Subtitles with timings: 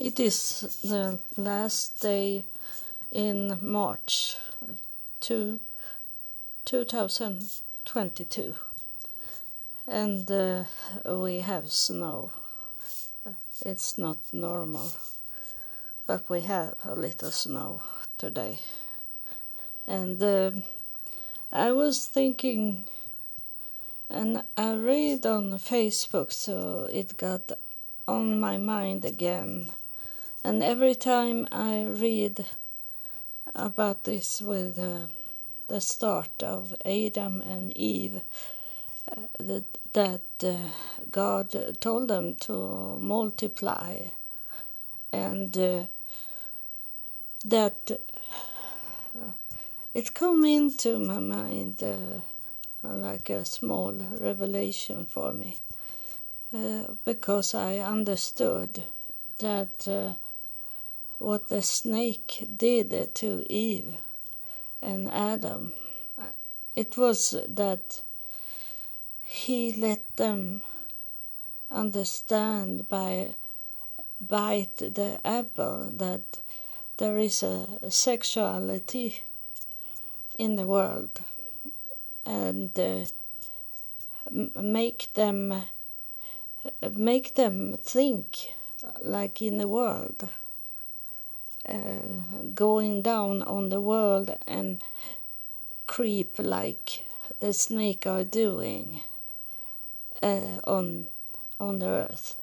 [0.00, 2.46] It is the last day
[3.12, 4.34] in March
[5.20, 5.60] two,
[6.64, 8.54] 2022
[9.86, 10.64] and uh,
[11.04, 12.30] we have snow.
[13.66, 14.90] It's not normal,
[16.06, 17.82] but we have a little snow
[18.16, 18.60] today.
[19.86, 20.52] And uh,
[21.52, 22.86] I was thinking,
[24.08, 27.52] and I read on Facebook, so it got
[28.08, 29.72] on my mind again
[30.42, 32.46] and every time I read
[33.54, 35.06] about this with uh,
[35.68, 38.22] the start of Adam and Eve,
[39.10, 40.56] uh, that, that uh,
[41.10, 43.96] God told them to multiply,
[45.12, 45.84] and uh,
[47.44, 47.90] that
[49.14, 49.32] uh,
[49.92, 52.20] it come into my mind uh,
[52.82, 55.58] like a small revelation for me,
[57.04, 58.84] because I understood
[59.38, 59.88] that
[61.20, 63.92] what the snake did to Eve
[64.80, 65.74] and Adam.
[66.74, 68.02] It was that
[69.22, 70.62] he let them
[71.70, 73.34] understand by
[74.20, 76.40] bite the apple that
[76.96, 79.22] there is a sexuality
[80.38, 81.20] in the world
[82.24, 83.04] and uh,
[84.60, 85.64] make them
[86.96, 88.52] make them think
[89.02, 90.28] like in the world
[92.54, 94.82] going down on the world and
[95.86, 97.04] creep like
[97.40, 99.02] the snake are doing
[100.22, 101.06] uh, on
[101.58, 102.36] on the earth.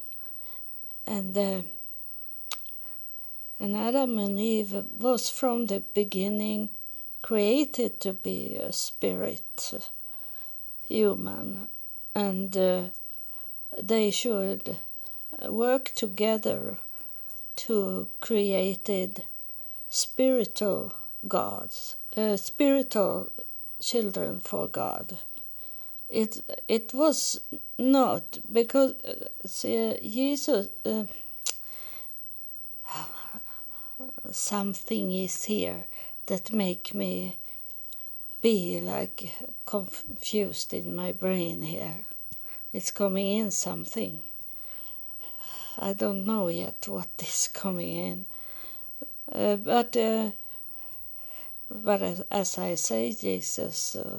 [1.06, 1.62] And uh,
[3.60, 6.70] and Adam and Eve was from the beginning
[7.22, 9.74] created to be a spirit
[10.86, 11.68] human.
[12.14, 12.82] And uh,
[13.80, 14.76] they should
[15.48, 16.78] work together
[17.66, 19.24] to created
[19.88, 20.94] spiritual
[21.26, 23.30] gods, uh, spiritual
[23.80, 25.18] children for God.
[26.08, 27.40] It it was
[27.76, 28.94] not because
[29.64, 30.68] uh, Jesus.
[30.84, 31.04] Uh,
[34.30, 35.86] something is here
[36.26, 37.36] that make me
[38.40, 39.32] be like
[39.66, 42.04] confused in my brain here.
[42.72, 44.22] It's coming in something.
[45.80, 48.26] I don't know yet what is coming in.
[49.30, 50.30] Uh, but uh,
[51.70, 54.18] but as, as, I say, Jesus, uh,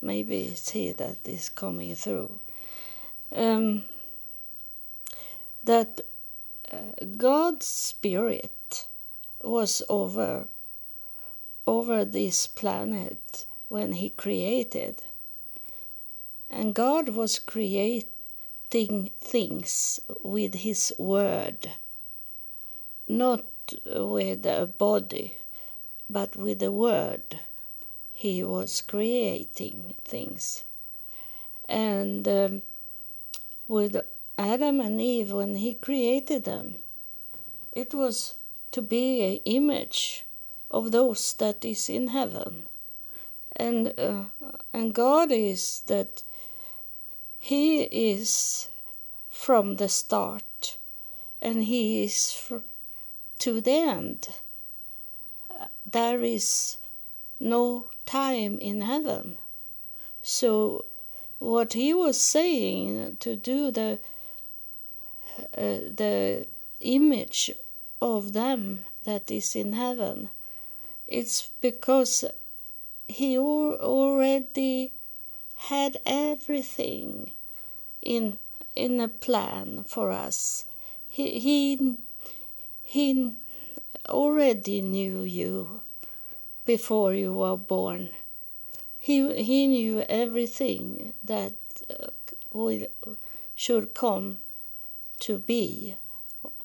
[0.00, 2.38] maybe it's He that is coming through.
[3.34, 3.84] Um,
[5.64, 6.02] that
[6.70, 8.86] uh, God's Spirit
[9.42, 10.46] was over
[11.66, 15.02] over this planet when He created,
[16.50, 17.38] and God was
[18.72, 21.72] things with his word,
[23.06, 23.44] not
[23.84, 25.36] with a body,
[26.08, 27.38] but with a word.
[28.14, 30.64] He was creating things.
[31.68, 32.62] And um,
[33.68, 33.96] with
[34.38, 36.76] Adam and Eve, when he created them,
[37.72, 38.34] it was
[38.70, 40.24] to be an image
[40.70, 42.66] of those that is in heaven.
[43.54, 44.24] And, uh,
[44.72, 46.22] and God is that
[47.44, 48.68] he is
[49.28, 50.78] from the start
[51.40, 52.68] and He is fr-
[53.40, 54.28] to the end.
[55.84, 56.78] There is
[57.40, 59.38] no time in heaven.
[60.22, 60.84] So,
[61.40, 63.98] what he was saying to do the
[65.58, 66.46] uh, the
[66.78, 67.50] image
[68.00, 70.30] of them that is in heaven,
[71.08, 72.24] it's because
[73.08, 74.92] he already
[75.56, 77.30] had everything
[78.00, 78.38] in
[78.74, 80.66] in a plan for us.
[81.08, 81.96] He he
[82.82, 83.32] he
[84.08, 85.82] already knew you
[86.64, 88.10] before you were born.
[88.98, 91.54] He he knew everything that
[91.90, 92.08] uh,
[92.52, 92.86] will,
[93.54, 94.38] should come
[95.20, 95.96] to be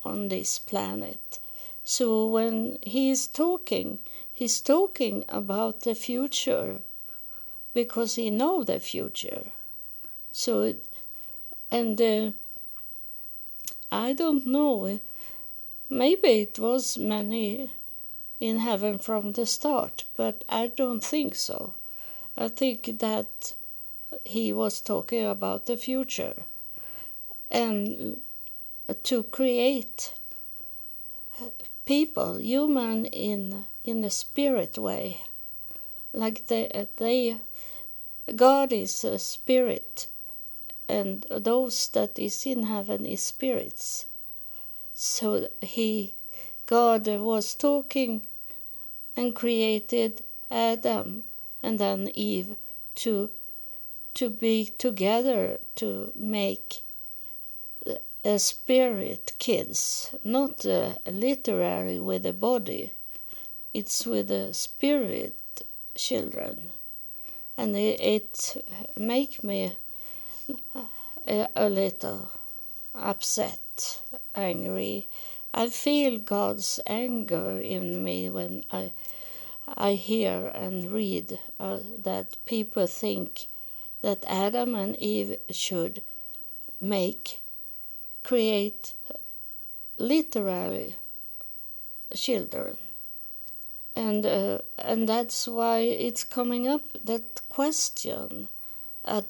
[0.04, 1.40] on this planet.
[1.84, 4.00] So when he is talking,
[4.34, 6.82] he's talking about the future
[7.78, 9.44] because he know the future.
[10.32, 10.74] So,
[11.70, 12.32] and uh,
[13.92, 15.00] I don't know.
[15.88, 17.70] Maybe it was many
[18.40, 21.76] in heaven from the start, but I don't think so.
[22.36, 23.54] I think that
[24.26, 26.34] he was talking about the future
[27.52, 28.22] and
[29.04, 30.14] to create
[31.86, 35.22] people, human in in the spirit way,
[36.18, 37.38] like they they
[38.36, 40.08] God is a spirit,
[40.90, 44.06] and those that is in heaven is spirits.
[44.94, 46.14] so he,
[46.66, 48.24] God was talking
[49.16, 51.24] and created Adam
[51.64, 52.56] and then Eve
[52.96, 53.30] to
[54.16, 56.82] to be together to make
[58.26, 62.92] a spirit kids, not uh, literary with a body.
[63.74, 65.36] It's with a spirit
[65.98, 66.70] children,
[67.58, 68.64] and it,
[68.96, 69.76] make me
[71.28, 72.32] a, a little
[72.96, 74.02] upset,
[74.36, 75.08] angry.
[75.54, 78.92] I feel God's anger in me when I
[79.76, 83.48] I hear and read uh, that people think
[84.02, 86.02] that Adam and Eve should
[86.80, 87.42] make,
[88.24, 88.94] create
[89.98, 90.96] literary
[92.14, 92.78] children.
[93.98, 98.48] And, uh, and that's why it's coming up that question
[99.04, 99.26] at,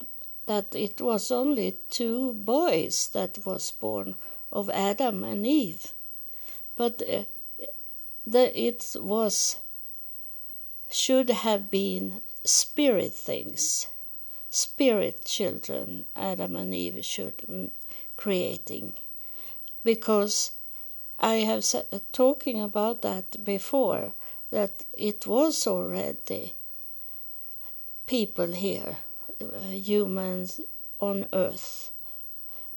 [0.46, 4.16] that it was only two boys that was born
[4.52, 5.94] of Adam and Eve.
[6.76, 7.24] But uh,
[8.26, 9.60] the, it was
[10.90, 13.88] should have been spirit things,
[14.50, 17.72] spirit children Adam and Eve should
[18.18, 18.94] creating,
[19.84, 20.52] because
[21.20, 24.12] I have said, talking about that before
[24.52, 26.54] that it was already
[28.06, 28.98] people here,
[29.42, 30.62] uh, humans
[31.00, 31.92] on earth,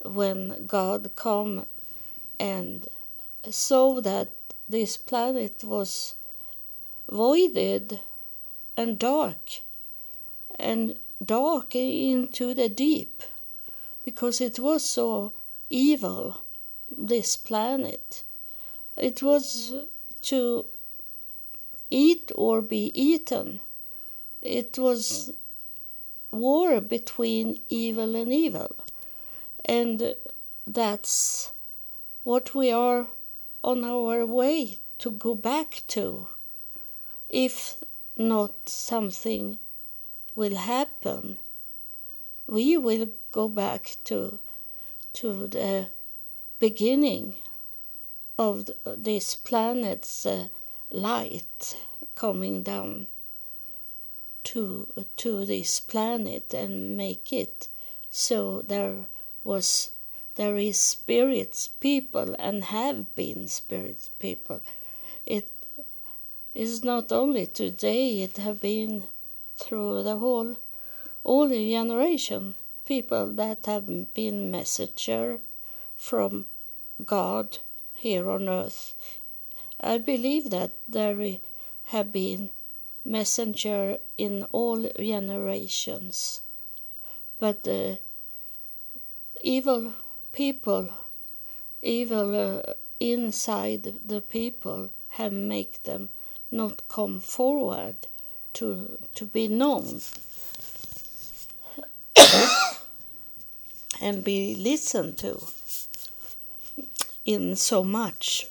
[0.04, 1.66] when God come
[2.38, 2.86] and
[3.48, 4.32] saw that
[4.68, 6.14] this planet was
[7.08, 8.00] voided
[8.76, 9.60] and dark
[10.58, 13.22] and dark into the deep
[14.04, 15.32] because it was so
[15.68, 16.42] evil
[16.96, 18.24] this planet.
[18.96, 19.74] It was
[20.22, 20.66] to
[21.90, 23.60] eat or be eaten.
[24.40, 25.32] It was
[26.30, 28.76] war between evil and evil.
[29.64, 30.14] And
[30.66, 31.50] that's
[32.24, 33.08] what we are
[33.62, 36.28] on our way to go back to
[37.28, 37.76] if
[38.16, 39.58] not something
[40.34, 41.38] will happen,
[42.46, 44.38] we will go back to
[45.12, 45.86] to the
[46.58, 47.36] beginning
[48.38, 50.48] of this planet's uh,
[50.90, 51.76] light
[52.14, 53.06] coming down
[54.42, 57.68] to to this planet and make it.
[58.10, 59.06] So there
[59.44, 59.90] was
[60.36, 64.60] there is spirits people and have been spirits people.
[65.26, 65.48] It
[66.54, 69.04] is not only today, it have been
[69.56, 70.56] through the whole,
[71.22, 72.54] all the generation,
[72.86, 75.40] people that have been messenger
[75.96, 76.46] from
[77.04, 77.58] God
[77.94, 78.94] here on earth.
[79.82, 81.38] I believe that there
[81.84, 82.50] have been
[83.04, 86.42] messenger in all generations,
[87.38, 87.96] but uh,
[89.42, 89.94] evil
[90.32, 90.90] people,
[91.80, 96.10] evil uh, inside the people, have make them
[96.50, 97.96] not come forward
[98.52, 100.00] to to be known
[104.00, 105.40] and be listened to
[107.24, 108.48] in so much.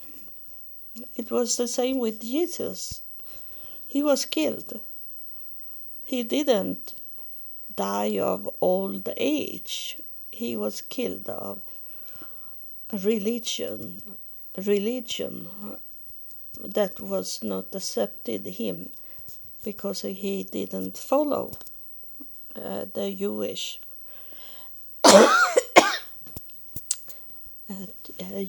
[1.16, 3.02] It was the same with Jesus.
[3.88, 4.80] He was killed.
[6.06, 6.94] He didn't
[7.76, 10.00] die of old age.
[10.32, 11.62] He was killed of
[12.92, 14.02] religion,
[14.58, 15.48] religion
[16.64, 18.90] that was not accepted him
[19.64, 21.52] because he didn't follow
[22.56, 23.80] uh, the Jewish
[25.04, 25.30] uh,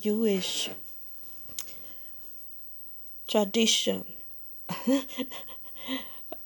[0.00, 0.70] Jewish
[3.30, 4.04] tradition.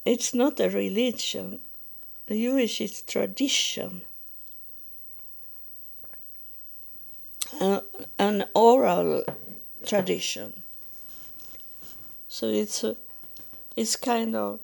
[0.05, 1.61] it's not a religion.
[2.29, 4.03] Jewish is tradition.
[7.61, 7.81] Uh,
[8.19, 9.25] an oral
[9.87, 10.63] tradition.
[12.29, 12.95] So it's uh,
[13.77, 14.61] it's kind of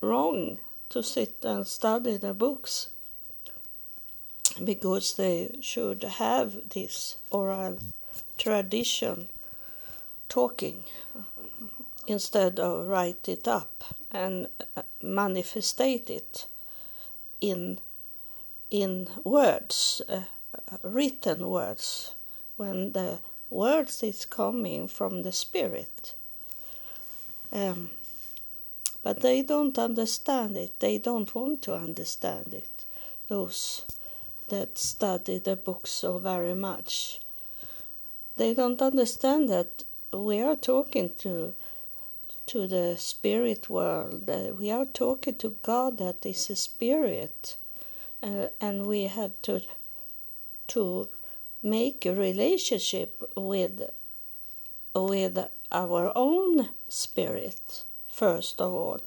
[0.00, 0.58] wrong
[0.90, 2.90] to sit and study the books
[4.62, 7.78] because they should have this oral
[8.36, 9.30] tradition
[10.28, 10.84] talking
[12.06, 16.46] instead of write it up and uh, manifestate it
[17.40, 17.78] in
[18.70, 20.20] in words uh,
[20.82, 22.14] written words
[22.56, 26.14] when the words is coming from the spirit
[27.52, 27.90] um,
[29.02, 30.78] but they don't understand it.
[30.80, 32.84] They don't want to understand it.
[33.28, 33.82] Those
[34.48, 37.20] that study the books so very much.
[38.36, 41.54] They don't understand that we are talking to
[42.50, 44.28] to the spirit world.
[44.58, 47.56] We are talking to God that is a spirit,
[48.24, 49.60] uh, and we have to
[50.66, 51.08] to
[51.62, 53.80] make a relationship with
[54.96, 55.38] with
[55.70, 59.00] our own spirit, first of all,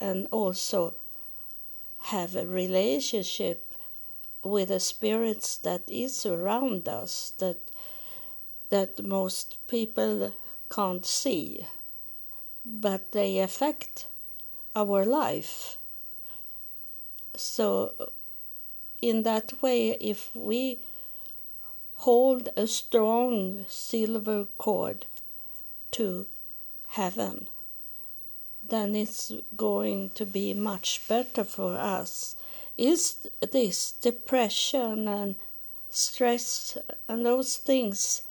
[0.00, 0.94] and also
[2.14, 3.74] have a relationship
[4.44, 7.58] with the spirits that is around us that
[8.68, 10.32] that most people
[10.70, 11.66] can't see
[12.68, 14.06] but they affect
[14.76, 15.78] our life
[17.34, 17.92] so
[19.00, 20.78] in that way if we
[22.06, 25.06] hold a strong silver cord
[25.90, 26.26] to
[26.88, 27.48] heaven
[28.68, 32.36] then it's going to be much better for us.
[32.76, 35.36] Is this depression and
[35.90, 36.76] stress
[37.08, 38.22] and those things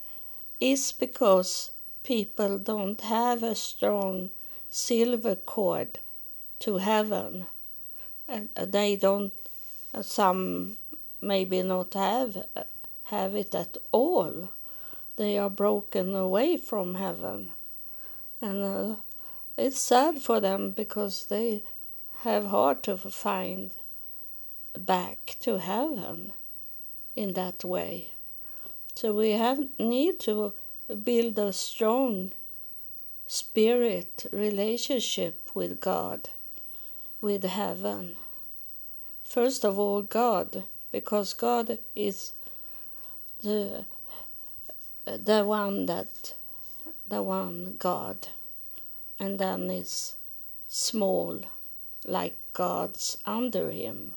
[0.60, 1.70] is because
[2.08, 4.30] people don't have a strong
[4.70, 5.98] silver cord
[6.58, 7.44] to heaven.
[8.26, 9.34] And uh, they don't
[9.92, 10.78] uh, some
[11.20, 12.62] maybe not have uh,
[13.04, 14.48] have it at all.
[15.16, 17.50] They are broken away from heaven.
[18.40, 18.96] And uh,
[19.58, 21.62] it's sad for them because they
[22.22, 23.72] have hard to find
[24.78, 26.32] back to heaven
[27.14, 28.12] in that way.
[28.94, 30.54] So we have need to
[31.04, 32.32] build a strong
[33.26, 36.30] spirit relationship with God,
[37.20, 38.16] with heaven.
[39.22, 42.32] First of all, God, because God is
[43.42, 43.84] the
[45.04, 46.34] the one that
[47.08, 48.28] the one God
[49.18, 50.16] and then is
[50.68, 51.40] small
[52.06, 54.12] like gods under him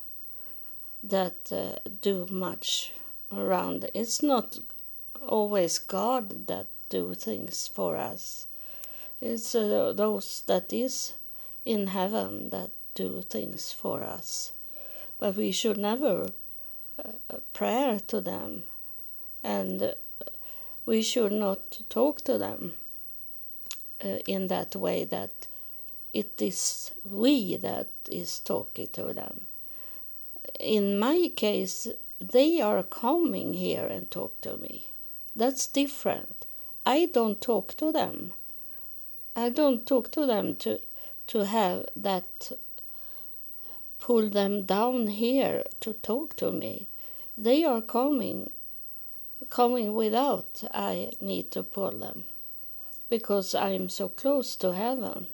[1.02, 2.94] that uh, do much
[3.32, 4.60] around it's not
[5.28, 8.48] always god that do things for us
[9.22, 11.14] it's uh, those that is
[11.66, 14.52] in heaven that do things for us
[15.20, 16.28] but we should never
[17.00, 18.64] uh, pray to them
[19.44, 19.94] and
[20.86, 22.74] we should not talk to them
[24.04, 25.48] uh, in that way that
[26.14, 29.42] it is we that is talking to them.
[30.60, 31.88] In my case,
[32.20, 34.91] they are coming here and talk to me.
[35.36, 36.46] That's different.
[36.86, 38.34] I don't talk to them.
[39.36, 40.80] I don't talk to them to
[41.28, 42.52] to have that
[44.00, 46.88] pull them down here to talk to me.
[47.38, 48.50] They are coming
[49.50, 52.26] coming without I need to pull them
[53.10, 55.28] because I'm so close to heaven.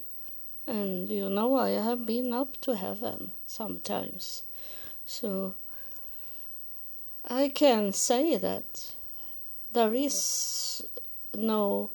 [0.68, 4.44] And you know, I have been up to heaven sometimes.
[5.06, 5.56] So
[7.26, 8.94] I can say that
[9.72, 10.84] there is
[11.36, 11.92] no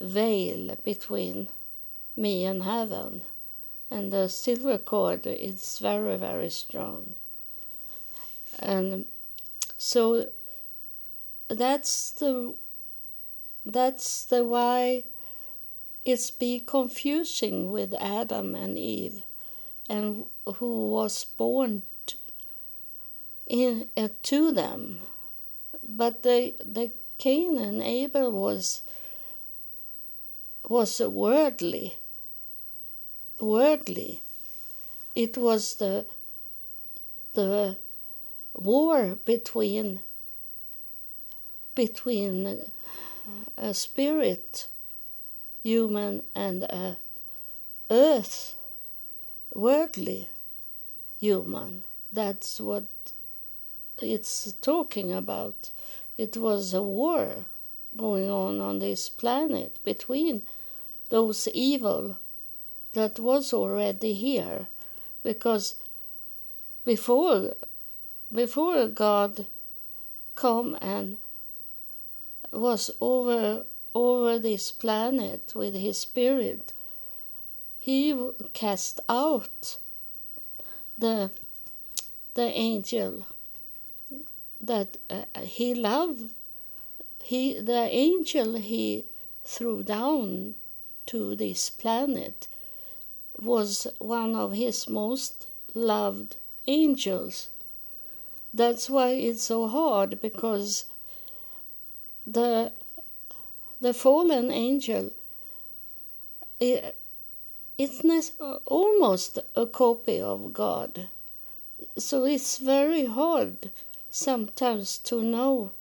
[0.00, 1.48] veil between
[2.16, 3.22] me and heaven.
[3.90, 7.14] And the silver cord is very, very strong.
[8.58, 9.06] And
[9.76, 10.28] so
[11.48, 12.54] that's the
[13.66, 15.04] that's the why
[16.04, 19.22] it's be confusing with Adam and Eve,
[19.88, 21.82] and who was born
[23.46, 25.00] in uh, to them,
[25.96, 28.82] but the the Cain and Abel was
[30.68, 31.96] was worldly.
[33.38, 34.22] Worldly,
[35.14, 36.06] it was the
[37.32, 37.76] the
[38.54, 40.00] war between
[41.74, 42.64] between
[43.56, 44.68] a spirit
[45.62, 46.96] human and a
[47.90, 48.54] earth
[49.54, 50.28] worldly
[51.18, 51.82] human
[52.12, 52.86] that's what
[54.02, 55.70] it's talking about
[56.20, 57.46] it was a war
[57.96, 60.42] going on on this planet between
[61.08, 62.18] those evil
[62.92, 64.66] that was already here.
[65.22, 65.76] Because
[66.84, 67.54] before
[68.32, 69.46] before god
[70.34, 71.16] come and
[72.52, 76.72] was over over this planet with his spirit
[77.78, 77.98] he
[78.52, 79.78] cast out
[80.96, 81.30] the
[82.34, 83.26] the angel
[84.60, 86.30] that uh, he loved
[87.22, 89.04] he the angel he
[89.44, 90.54] threw down
[91.06, 92.48] to this planet
[93.38, 96.36] was one of his most loved
[96.66, 97.48] angels
[98.52, 100.84] that's why it's so hard because
[102.26, 102.72] the
[103.80, 105.10] the fallen angel
[106.60, 106.94] it,
[107.78, 108.32] it's
[108.66, 111.08] almost a copy of God.
[111.96, 113.70] So it's very hard
[114.10, 115.72] sometimes to know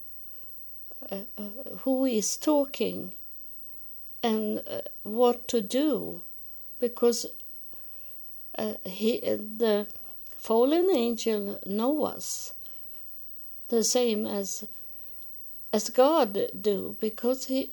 [1.12, 1.42] uh, uh,
[1.80, 3.14] who is talking
[4.22, 6.22] and uh, what to do
[6.80, 7.26] because
[8.58, 9.88] uh, he, the
[10.38, 12.54] fallen angel know us
[13.70, 14.66] the same as
[15.72, 17.70] as God do because he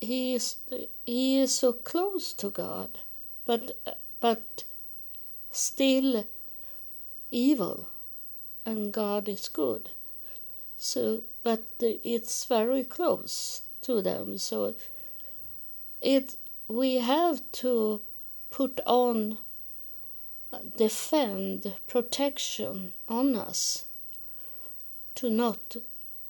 [0.00, 0.56] he is
[1.04, 2.98] he is so close to God,
[3.44, 3.76] but
[4.20, 4.64] but
[5.50, 6.26] still
[7.30, 7.88] evil,
[8.66, 9.90] and God is good.
[10.76, 14.36] So, but it's very close to them.
[14.36, 14.74] So,
[16.02, 16.36] it
[16.68, 18.02] we have to
[18.50, 19.38] put on
[20.76, 23.84] defend protection on us
[25.14, 25.76] to not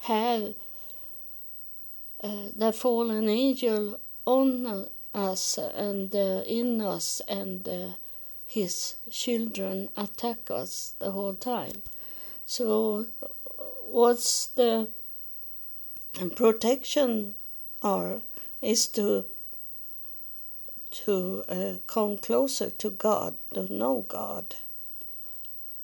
[0.00, 0.55] have
[2.23, 7.88] uh, the fallen angel on us and uh, in us and uh,
[8.47, 11.83] his children attack us the whole time.
[12.46, 13.06] So,
[13.82, 14.88] what's the
[16.34, 17.34] protection
[17.82, 18.20] are
[18.62, 19.24] is to
[20.90, 24.54] to uh, come closer to God, to know God,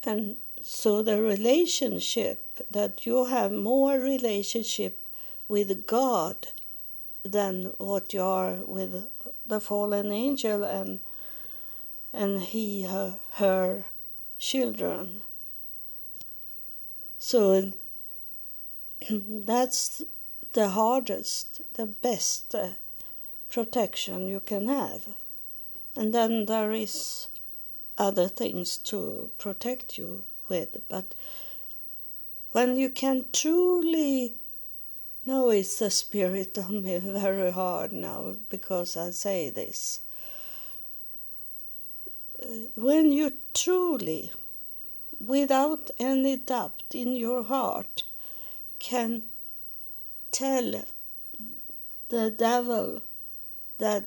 [0.05, 5.05] and so the relationship that you have more relationship
[5.49, 6.49] with God
[7.25, 9.09] than what you are with
[9.47, 11.01] the fallen angel and
[12.13, 13.85] and he her, her
[14.39, 15.23] children.
[17.25, 17.71] So
[19.09, 20.03] that's
[20.55, 22.71] the hardest, the best uh,
[23.49, 25.07] protection you can have.
[25.95, 27.29] And then there is
[27.97, 31.15] other things to protect you with, but
[32.51, 34.35] when you can truly
[35.25, 40.01] know it's the spirit on me very hard now because I say this.
[42.43, 44.33] Uh, when you truly,
[45.25, 48.03] without any doubt in your heart,
[48.79, 49.23] can
[50.31, 50.85] tell
[52.09, 53.03] the devil
[53.79, 54.07] that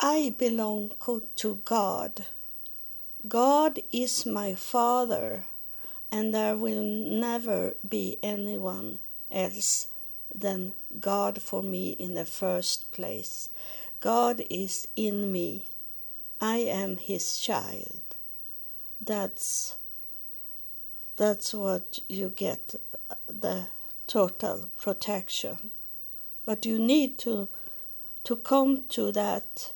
[0.00, 0.92] I belong
[1.36, 2.26] to God.
[3.26, 5.44] God is my Father,
[6.10, 9.00] and there will never be anyone
[9.30, 9.88] else
[10.34, 13.50] than God for me in the first place.
[14.00, 15.66] God is in me.
[16.40, 18.02] I am His child.
[19.00, 19.74] That's
[21.18, 22.76] that's what you get
[23.26, 23.66] the
[24.06, 25.72] total protection.
[26.46, 27.48] But you need to
[28.24, 29.72] to come to that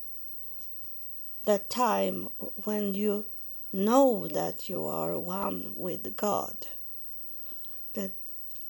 [1.44, 2.28] that time
[2.64, 3.26] when you
[3.72, 6.57] know that you are one with God.
[7.94, 8.12] That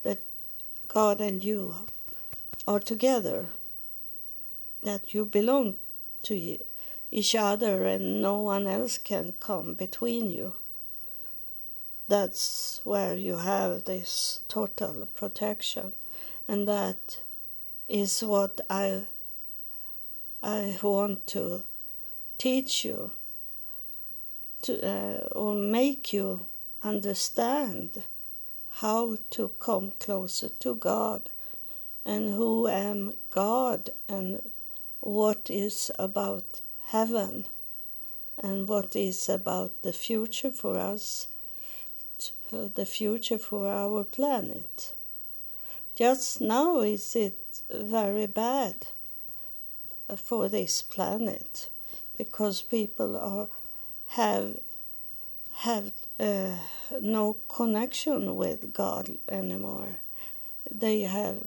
[0.03, 0.23] that
[0.89, 1.75] God and you
[2.67, 3.49] are together.
[4.83, 5.77] That you belong
[6.23, 6.59] to
[7.11, 10.55] each other and no one else can come between you
[12.13, 15.95] that's where you have this total protection.
[16.47, 17.19] And that
[17.93, 19.03] is what i
[20.43, 21.63] i want to
[22.39, 23.11] teach you
[24.63, 26.47] to uh, or make you
[26.83, 28.03] understand
[28.81, 31.29] how to come closer to god
[32.05, 34.41] and who am god and
[35.01, 37.45] what is about heaven
[38.39, 41.27] and what is about the future for us
[42.51, 44.95] the future for our planet.
[45.95, 47.39] Just now is it
[47.71, 48.87] very bad
[50.17, 51.69] for this planet
[52.17, 53.49] because people are
[54.09, 54.59] have
[55.55, 56.57] have uh,
[57.01, 59.97] no connection with God anymore.
[60.71, 61.47] They have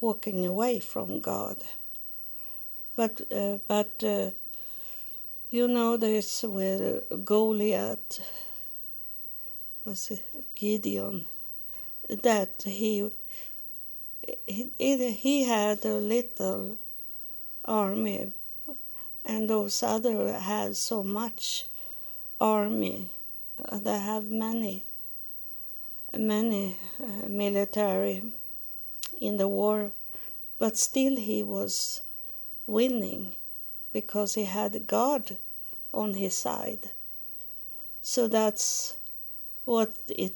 [0.00, 1.58] walking away from God.
[2.96, 4.30] But uh, but uh,
[5.50, 8.20] you know this with Goliath
[9.84, 10.12] was
[10.54, 11.26] Gideon,
[12.08, 13.10] that he,
[14.46, 16.78] he, had a little
[17.64, 18.32] army
[19.24, 21.66] and those other had so much
[22.40, 23.08] army.
[23.64, 24.84] Uh, they have many,
[26.16, 28.22] many uh, military
[29.20, 29.92] in the war,
[30.58, 32.02] but still he was
[32.66, 33.34] winning
[33.92, 35.36] because he had God
[35.92, 36.90] on his side.
[38.00, 38.96] So that's
[39.64, 40.34] what it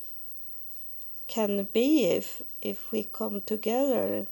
[1.27, 4.27] can be if if we come together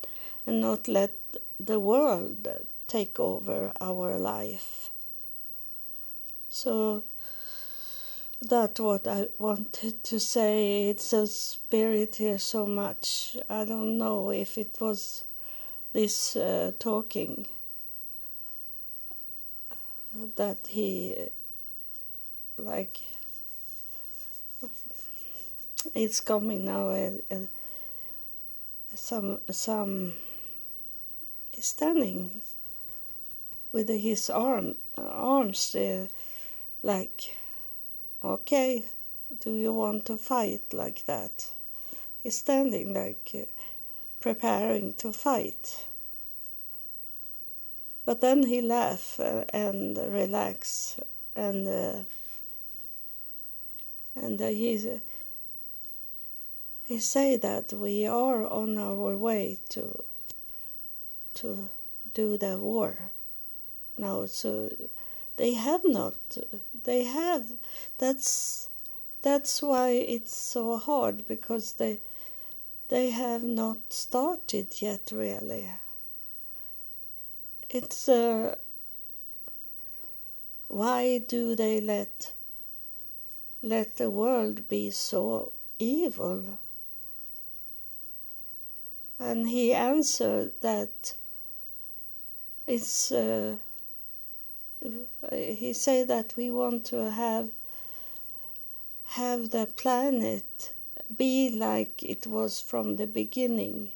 [0.47, 1.15] and not let
[1.59, 2.47] the world
[2.87, 4.91] take over our life.
[6.49, 7.03] So
[8.41, 10.89] that's what I wanted to say.
[10.91, 13.37] It's a spirit here so much.
[13.49, 15.25] I don't know if it was
[15.93, 17.47] this uh, talking
[20.37, 21.17] that he
[22.57, 23.01] like
[25.95, 26.89] it's coming now.
[26.89, 27.47] Uh, uh,
[28.95, 30.13] some some
[31.59, 32.41] standing
[33.73, 36.07] with his arm arms uh,
[36.83, 37.37] like
[38.23, 38.85] okay
[39.41, 41.51] do you want to fight like that
[42.23, 43.49] he's standing like
[44.25, 45.85] preparing to fight.
[48.07, 49.21] But then he laugh
[49.53, 50.99] and relax
[51.37, 52.05] and uh,
[54.15, 54.79] and uh, he
[56.85, 60.05] he say that we are on our way to
[61.35, 61.69] to
[62.15, 63.11] do the war
[63.99, 64.27] now.
[64.27, 64.71] So
[65.37, 66.15] they have not.
[66.85, 67.47] They have.
[67.99, 68.69] That's
[69.23, 72.01] that's why it's so hard because they
[72.89, 75.67] they have not started yet really
[77.75, 78.55] it's uh,
[80.69, 82.33] why do they let
[83.63, 86.59] let the world be so evil
[89.19, 91.15] and he answered that
[92.67, 93.57] it's uh,
[95.33, 97.51] he said that we want to have
[99.05, 100.73] have the planet
[101.17, 103.93] be like it was from the beginning.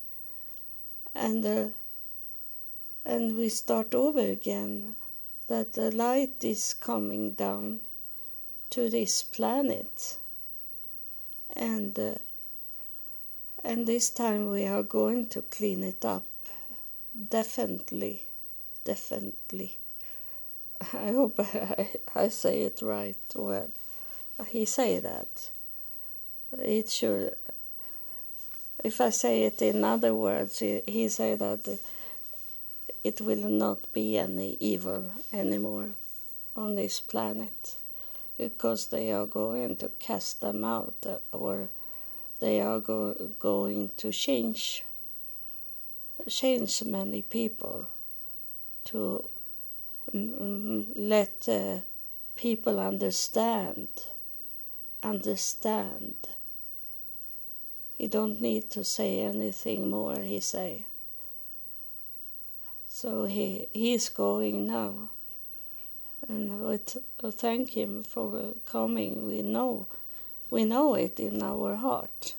[1.14, 1.68] And uh,
[3.04, 4.96] and we start over again
[5.48, 7.80] that the light is coming down
[8.70, 10.18] to this planet.
[11.54, 12.14] And uh,
[13.68, 16.24] and this time we are going to clean it up.
[17.30, 18.22] Definitely
[18.88, 19.76] definitely.
[20.80, 23.70] I hope i, I say it right word
[24.48, 25.50] he say that.
[26.58, 27.34] It should
[28.82, 31.64] if i say it in other words he, he say that
[33.04, 35.02] it will not be any evil
[35.32, 35.90] anymore
[36.56, 37.76] on this planet
[38.38, 41.68] because they are going to cast them out uh, or
[42.40, 44.84] they are go, going to change
[46.28, 47.88] change many people
[48.84, 49.28] to
[50.12, 51.78] um, let uh,
[52.36, 53.88] people understand
[55.02, 56.14] understand.
[57.96, 60.86] He don't need to say anything more he say.
[62.88, 65.10] So he he's going now.
[66.28, 66.78] And we
[67.30, 69.26] thank him for coming.
[69.26, 69.86] We know
[70.50, 72.34] we know it in our heart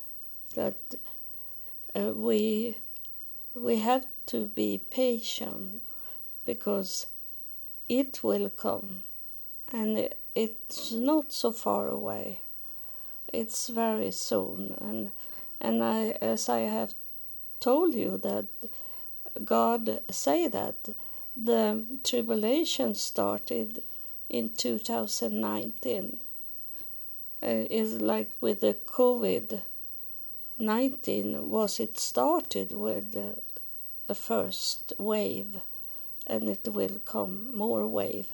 [0.55, 0.77] that
[1.95, 2.75] uh, we
[3.53, 5.81] we have to be patient
[6.45, 7.07] because
[7.87, 9.03] it will come
[9.71, 12.41] and it's not so far away.
[13.31, 14.75] It's very soon.
[14.79, 15.11] And
[15.59, 16.93] and I as I have
[17.59, 18.45] told you that
[19.43, 20.75] God say that
[21.35, 23.83] the tribulation started
[24.29, 26.28] in 2019 uh,
[27.41, 29.61] is like with the COVID
[30.57, 33.37] 19 was it started with the,
[34.07, 35.61] the first wave
[36.27, 38.27] and it will come more wave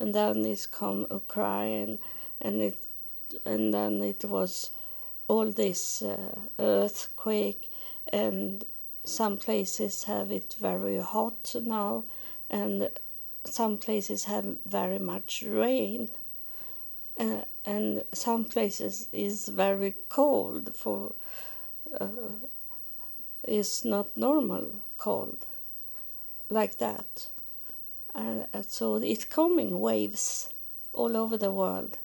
[0.00, 1.98] and then it's come Ukraine
[2.40, 2.78] and it
[3.44, 4.70] and then it was
[5.28, 7.70] all this uh, earthquake
[8.12, 8.64] and
[9.04, 12.04] some places have it very hot now
[12.50, 12.88] and
[13.44, 16.10] some places have very much rain
[17.18, 21.12] uh, and some places is very cold for
[22.00, 22.08] uh,
[23.46, 25.46] is not normal cold
[26.50, 27.28] like that.
[28.14, 30.50] And uh, so it's coming waves
[30.92, 31.98] all over the world.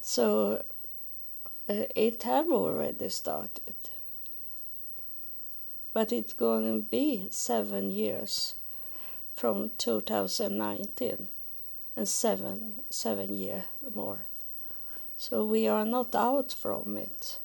[0.00, 0.64] So
[1.68, 3.74] uh, it have already started.
[5.92, 8.54] But it's going to be seven years
[9.34, 11.28] from 2019
[11.96, 14.20] and seven seven year more.
[15.16, 17.38] So we are not out from it.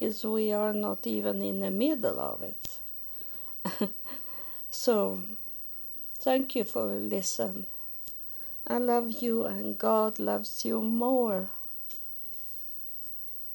[0.00, 3.90] Is we are not even in the middle of it.
[4.70, 5.22] So
[6.18, 7.66] thank you for listening.
[8.66, 11.50] I love you and god loves you more